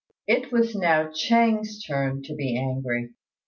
[0.25, 3.13] It was now Ch'êng's turn to be angry.